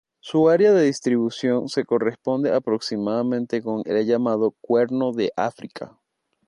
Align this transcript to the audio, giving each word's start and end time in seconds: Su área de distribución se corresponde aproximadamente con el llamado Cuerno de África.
Su 0.19 0.49
área 0.49 0.73
de 0.73 0.81
distribución 0.83 1.69
se 1.69 1.85
corresponde 1.85 2.51
aproximadamente 2.51 3.61
con 3.61 3.83
el 3.85 4.03
llamado 4.07 4.55
Cuerno 4.63 5.11
de 5.11 5.31
África. 5.35 5.95